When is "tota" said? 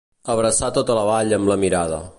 0.79-0.97